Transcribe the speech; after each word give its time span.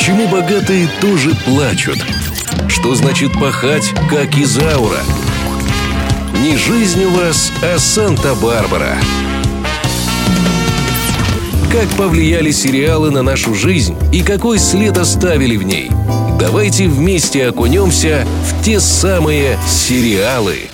Почему 0.00 0.28
богатые 0.28 0.88
тоже 1.02 1.34
плачут? 1.44 1.98
Что 2.68 2.94
значит 2.94 3.34
пахать, 3.34 3.92
как 4.08 4.34
Изаура? 4.34 5.00
Не 6.42 6.56
жизнь 6.56 7.04
у 7.04 7.10
вас, 7.10 7.52
а 7.62 7.78
Санта-Барбара. 7.78 8.96
Как 11.70 11.86
повлияли 11.98 12.50
сериалы 12.50 13.10
на 13.10 13.20
нашу 13.20 13.54
жизнь 13.54 13.94
и 14.10 14.22
какой 14.22 14.58
след 14.58 14.96
оставили 14.96 15.58
в 15.58 15.64
ней? 15.64 15.90
Давайте 16.40 16.88
вместе 16.88 17.46
окунемся 17.48 18.26
в 18.46 18.64
те 18.64 18.80
самые 18.80 19.58
сериалы. 19.68 20.70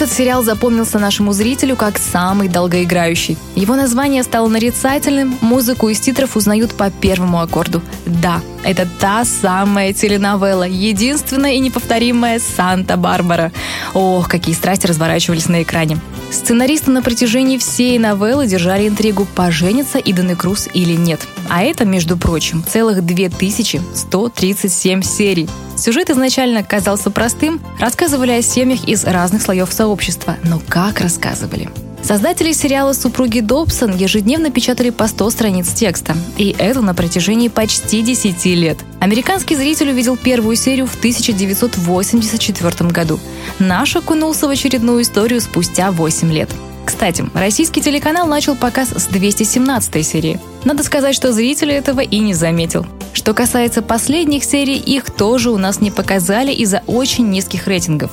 Этот 0.00 0.14
сериал 0.16 0.42
запомнился 0.42 0.98
нашему 0.98 1.34
зрителю 1.34 1.76
как 1.76 1.98
самый 1.98 2.48
долгоиграющий. 2.48 3.36
Его 3.54 3.76
название 3.76 4.22
стало 4.22 4.48
нарицательным, 4.48 5.36
музыку 5.42 5.90
из 5.90 6.00
титров 6.00 6.38
узнают 6.38 6.72
по 6.72 6.90
первому 6.90 7.38
аккорду. 7.38 7.82
Да, 8.06 8.40
это 8.64 8.88
та 8.98 9.26
самая 9.26 9.92
теленовелла, 9.92 10.66
единственная 10.66 11.52
и 11.52 11.58
неповторимая 11.58 12.40
«Санта-Барбара». 12.40 13.52
Ох, 13.92 14.26
какие 14.26 14.54
страсти 14.54 14.86
разворачивались 14.86 15.48
на 15.48 15.62
экране. 15.62 15.98
Сценаристы 16.30 16.90
на 16.90 17.02
протяжении 17.02 17.58
всей 17.58 17.98
новеллы 17.98 18.46
держали 18.46 18.88
интригу, 18.88 19.26
поженится 19.34 19.98
Иден 19.98 20.30
и 20.30 20.34
Круз 20.34 20.66
или 20.72 20.94
нет. 20.94 21.20
А 21.50 21.62
это, 21.62 21.84
между 21.84 22.16
прочим, 22.16 22.64
целых 22.66 23.04
2137 23.04 25.02
серий. 25.02 25.46
Сюжет 25.80 26.10
изначально 26.10 26.62
казался 26.62 27.10
простым, 27.10 27.58
рассказывали 27.78 28.32
о 28.32 28.42
семьях 28.42 28.86
из 28.86 29.04
разных 29.04 29.40
слоев 29.40 29.72
сообщества. 29.72 30.36
Но 30.44 30.60
как 30.68 31.00
рассказывали? 31.00 31.70
Создатели 32.02 32.52
сериала 32.52 32.92
«Супруги 32.92 33.40
Добсон» 33.40 33.96
ежедневно 33.96 34.50
печатали 34.50 34.90
по 34.90 35.06
100 35.06 35.30
страниц 35.30 35.72
текста. 35.72 36.14
И 36.36 36.54
это 36.58 36.82
на 36.82 36.94
протяжении 36.94 37.48
почти 37.48 38.02
10 38.02 38.44
лет. 38.56 38.76
Американский 39.00 39.56
зритель 39.56 39.88
увидел 39.88 40.18
первую 40.18 40.56
серию 40.56 40.86
в 40.86 40.96
1984 40.96 42.90
году. 42.90 43.18
Наш 43.58 43.96
окунулся 43.96 44.48
в 44.48 44.50
очередную 44.50 45.00
историю 45.00 45.40
спустя 45.40 45.92
8 45.92 46.30
лет. 46.30 46.50
Кстати, 46.84 47.24
российский 47.32 47.80
телеканал 47.80 48.26
начал 48.26 48.54
показ 48.54 48.90
с 48.90 49.06
217 49.06 50.06
серии. 50.06 50.40
Надо 50.64 50.82
сказать, 50.82 51.14
что 51.14 51.32
зритель 51.32 51.70
этого 51.70 52.00
и 52.00 52.18
не 52.18 52.34
заметил. 52.34 52.84
Что 53.12 53.34
касается 53.34 53.82
последних 53.82 54.44
серий, 54.44 54.76
их 54.76 55.10
тоже 55.10 55.50
у 55.50 55.58
нас 55.58 55.80
не 55.80 55.90
показали 55.90 56.52
из-за 56.52 56.82
очень 56.86 57.28
низких 57.28 57.66
рейтингов. 57.66 58.10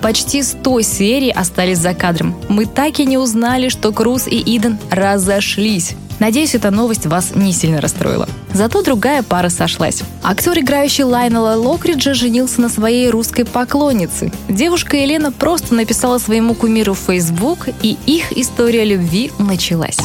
Почти 0.00 0.42
100 0.42 0.82
серий 0.82 1.30
остались 1.30 1.78
за 1.78 1.94
кадром. 1.94 2.34
Мы 2.48 2.66
так 2.66 2.98
и 3.00 3.06
не 3.06 3.18
узнали, 3.18 3.68
что 3.68 3.92
Круз 3.92 4.26
и 4.26 4.38
Иден 4.38 4.78
разошлись. 4.90 5.94
Надеюсь, 6.18 6.54
эта 6.54 6.70
новость 6.70 7.06
вас 7.06 7.34
не 7.34 7.52
сильно 7.52 7.80
расстроила. 7.80 8.28
Зато 8.52 8.82
другая 8.82 9.22
пара 9.22 9.48
сошлась. 9.48 10.02
Актер, 10.22 10.58
играющий 10.58 11.04
Лайнела 11.04 11.54
Локриджа, 11.56 12.12
женился 12.12 12.60
на 12.60 12.68
своей 12.68 13.08
русской 13.08 13.44
поклоннице. 13.44 14.30
Девушка 14.48 14.98
Елена 14.98 15.32
просто 15.32 15.74
написала 15.74 16.18
своему 16.18 16.54
кумиру 16.54 16.92
в 16.92 16.98
Facebook, 16.98 17.68
и 17.82 17.96
их 18.04 18.36
история 18.36 18.84
любви 18.84 19.32
началась. 19.38 19.96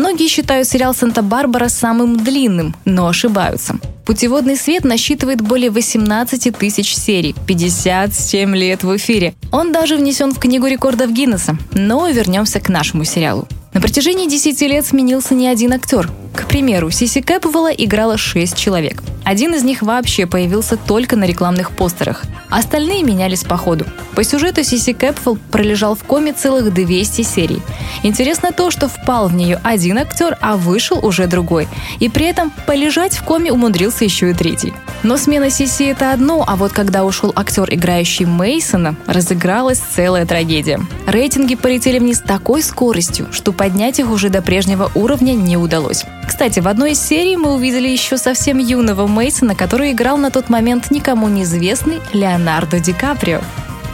Многие 0.00 0.28
считают 0.28 0.66
сериал 0.66 0.94
«Санта-Барбара» 0.94 1.68
самым 1.68 2.24
длинным, 2.24 2.74
но 2.86 3.06
ошибаются. 3.06 3.76
«Путеводный 4.06 4.56
свет» 4.56 4.82
насчитывает 4.82 5.42
более 5.42 5.70
18 5.70 6.56
тысяч 6.56 6.96
серий, 6.96 7.34
57 7.46 8.56
лет 8.56 8.82
в 8.82 8.96
эфире. 8.96 9.34
Он 9.52 9.72
даже 9.72 9.96
внесен 9.96 10.32
в 10.32 10.38
Книгу 10.38 10.68
рекордов 10.68 11.12
Гиннесса. 11.12 11.58
Но 11.72 12.08
вернемся 12.08 12.60
к 12.60 12.70
нашему 12.70 13.04
сериалу. 13.04 13.46
На 13.74 13.82
протяжении 13.82 14.26
10 14.26 14.62
лет 14.62 14.86
сменился 14.86 15.34
не 15.34 15.46
один 15.46 15.74
актер. 15.74 16.08
К 16.34 16.48
примеру, 16.48 16.90
Сиси 16.90 17.20
Кэпвелла 17.20 17.70
играла 17.70 18.16
6 18.16 18.56
человек. 18.56 19.02
Один 19.26 19.54
из 19.54 19.64
них 19.64 19.82
вообще 19.82 20.24
появился 20.24 20.78
только 20.78 21.16
на 21.16 21.24
рекламных 21.24 21.72
постерах. 21.72 22.24
Остальные 22.50 23.02
менялись 23.04 23.44
по 23.44 23.56
ходу. 23.56 23.86
По 24.14 24.24
сюжету 24.24 24.62
Сиси 24.64 24.92
Кэпфелл 24.92 25.38
пролежал 25.50 25.94
в 25.94 26.02
коме 26.04 26.32
целых 26.32 26.74
200 26.74 27.22
серий. 27.22 27.62
Интересно 28.02 28.52
то, 28.52 28.70
что 28.70 28.88
впал 28.88 29.28
в 29.28 29.34
нее 29.34 29.60
один 29.62 29.98
актер, 29.98 30.36
а 30.40 30.56
вышел 30.56 31.04
уже 31.04 31.26
другой. 31.26 31.68
И 32.00 32.08
при 32.08 32.26
этом 32.26 32.52
полежать 32.66 33.14
в 33.16 33.22
коме 33.22 33.52
умудрился 33.52 34.04
еще 34.04 34.30
и 34.30 34.34
третий. 34.34 34.72
Но 35.02 35.16
смена 35.16 35.48
Сиси 35.48 35.84
это 35.84 36.12
одно, 36.12 36.44
а 36.46 36.56
вот 36.56 36.72
когда 36.72 37.04
ушел 37.04 37.32
актер, 37.34 37.72
играющий 37.72 38.26
Мейсона, 38.26 38.96
разыгралась 39.06 39.78
целая 39.78 40.26
трагедия. 40.26 40.80
Рейтинги 41.06 41.54
полетели 41.54 41.98
вниз 41.98 42.18
с 42.18 42.22
такой 42.22 42.62
скоростью, 42.62 43.28
что 43.32 43.52
поднять 43.52 43.98
их 43.98 44.10
уже 44.10 44.28
до 44.28 44.42
прежнего 44.42 44.90
уровня 44.94 45.32
не 45.32 45.56
удалось. 45.56 46.04
Кстати, 46.26 46.60
в 46.60 46.68
одной 46.68 46.92
из 46.92 47.00
серий 47.00 47.36
мы 47.36 47.54
увидели 47.54 47.88
еще 47.88 48.16
совсем 48.18 48.58
юного 48.58 49.06
Мейсона, 49.06 49.54
который 49.54 49.92
играл 49.92 50.16
на 50.16 50.30
тот 50.30 50.48
момент 50.48 50.90
никому 50.90 51.28
неизвестный 51.28 52.00
Леонардо 52.40 52.80
Ди 52.80 52.92
Каприо. 52.92 53.40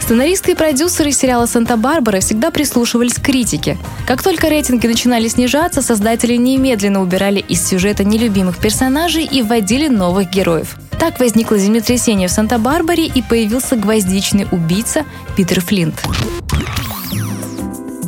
Сценаристы 0.00 0.52
и 0.52 0.54
продюсеры 0.54 1.10
сериала 1.10 1.46
«Санта-Барбара» 1.46 2.20
всегда 2.20 2.52
прислушивались 2.52 3.14
к 3.14 3.22
критике. 3.22 3.76
Как 4.06 4.22
только 4.22 4.48
рейтинги 4.48 4.86
начинали 4.86 5.26
снижаться, 5.26 5.82
создатели 5.82 6.36
немедленно 6.36 7.02
убирали 7.02 7.40
из 7.40 7.66
сюжета 7.66 8.04
нелюбимых 8.04 8.58
персонажей 8.58 9.24
и 9.24 9.42
вводили 9.42 9.88
новых 9.88 10.30
героев. 10.30 10.76
Так 11.00 11.18
возникло 11.18 11.58
землетрясение 11.58 12.28
в 12.28 12.30
Санта-Барбаре 12.30 13.06
и 13.06 13.20
появился 13.20 13.74
гвоздичный 13.74 14.46
убийца 14.52 15.04
Питер 15.36 15.60
Флинт. 15.60 15.96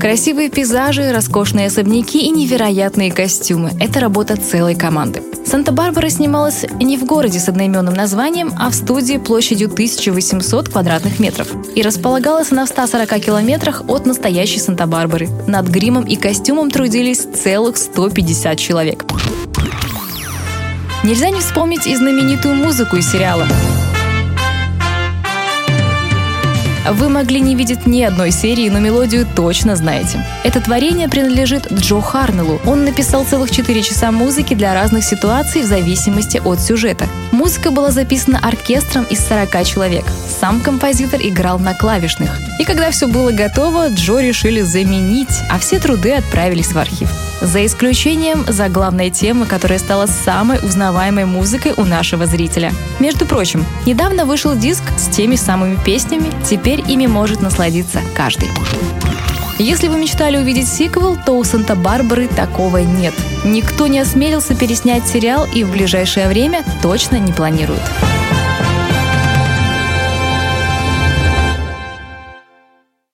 Красивые 0.01 0.49
пейзажи, 0.49 1.13
роскошные 1.13 1.67
особняки 1.67 2.21
и 2.21 2.31
невероятные 2.31 3.11
костюмы– 3.11 3.73
это 3.81 3.99
работа 3.99 4.37
целой 4.37 4.77
команды. 4.77 5.23
Санта-Барбара 5.45 6.09
снималась 6.09 6.65
не 6.81 6.97
в 6.97 7.05
городе 7.05 7.41
с 7.41 7.49
одноименным 7.49 7.95
названием, 7.95 8.53
а 8.57 8.71
в 8.71 8.75
студии 8.75 9.17
площадью 9.17 9.69
1800 9.73 10.69
квадратных 10.69 11.19
метров. 11.19 11.49
И 11.75 11.83
располагалась 11.83 12.53
она 12.53 12.67
в 12.67 12.69
140 12.69 13.21
километрах 13.21 13.83
от 13.89 14.07
настоящей 14.07 14.61
Санта-Барбары. 14.61 15.29
Над 15.49 15.67
гримом 15.69 16.05
и 16.05 16.15
костюмом 16.15 16.71
трудились 16.71 17.27
целых 17.35 17.77
150 17.77 18.57
человек. 18.57 19.05
Нельзя 21.03 21.31
не 21.31 21.41
вспомнить 21.41 21.89
и 21.89 21.97
знаменитую 21.97 22.55
музыку 22.55 22.97
из 22.97 23.11
сериала. 23.11 23.47
Вы 26.93 27.09
могли 27.09 27.41
не 27.41 27.55
видеть 27.55 27.87
ни 27.87 28.03
одной 28.03 28.31
серии, 28.31 28.69
но 28.69 28.79
мелодию 28.79 29.27
точно 29.37 29.77
знаете. 29.77 30.25
Это 30.45 30.61
творение 30.61 31.09
принадлежит 31.09 31.71
Джо 31.73 32.01
Харнеллу. 32.01 32.61
Он 32.65 32.85
написал 32.85 33.25
целых 33.25 33.51
4 33.51 33.83
часа 33.83 34.11
музыки 34.11 34.55
для 34.55 34.75
разных 34.75 35.05
ситуаций 35.05 35.63
в 35.63 35.67
зависимости 35.67 36.39
от 36.39 36.61
сюжета. 36.61 37.07
Музыка 37.31 37.71
была 37.71 37.91
записана 37.91 38.39
оркестром 38.39 39.05
из 39.05 39.21
40 39.27 39.65
человек. 39.65 40.05
Сам 40.41 40.61
композитор 40.61 41.21
играл 41.23 41.59
на 41.59 41.75
клавишных. 41.75 42.39
И 42.59 42.65
когда 42.65 42.91
все 42.91 43.07
было 43.07 43.33
готово, 43.33 43.89
Джо 43.89 44.21
решили 44.21 44.63
заменить, 44.63 45.43
а 45.51 45.59
все 45.59 45.79
труды 45.79 46.13
отправились 46.13 46.73
в 46.73 46.79
архив. 46.79 47.28
За 47.41 47.65
исключением 47.65 48.45
заглавной 48.49 49.11
темы, 49.11 49.47
которая 49.47 49.79
стала 49.79 50.07
самой 50.07 50.59
узнаваемой 50.59 51.25
музыкой 51.25 51.73
у 51.77 51.85
нашего 51.85 52.27
зрителя. 52.27 52.73
Между 52.99 53.27
прочим, 53.27 53.65
недавно 53.87 54.25
вышел 54.25 54.57
диск 54.57 54.83
с 54.97 55.07
теми 55.09 55.37
самыми 55.37 55.79
песнями, 55.85 56.31
теперь 56.45 56.83
ими 56.89 57.07
может 57.07 57.41
насладиться 57.41 58.01
каждый. 58.17 58.49
Если 59.59 59.89
вы 59.89 59.99
мечтали 59.99 60.37
увидеть 60.37 60.69
сиквел, 60.69 61.17
то 61.17 61.33
у 61.33 61.45
Санта-Барбары 61.45 62.29
такого 62.29 62.79
нет. 62.79 63.15
Никто 63.45 63.87
не 63.89 63.99
осмелился 63.99 64.55
переснять 64.55 65.09
сериал 65.09 65.47
и 65.53 65.65
в 65.65 65.73
ближайшее 65.73 66.29
время 66.29 66.65
точно 66.81 67.17
не 67.17 67.33
планирует. 67.33 67.83